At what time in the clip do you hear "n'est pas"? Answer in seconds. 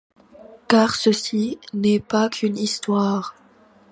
1.75-2.27